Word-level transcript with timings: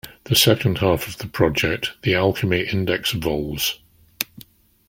The 0.23 0.35
second 0.35 0.79
half 0.79 1.07
of 1.07 1.19
the 1.19 1.27
project, 1.27 1.91
The 2.01 2.15
Alchemy 2.15 2.61
Index 2.67 3.11
Vols. 3.11 3.77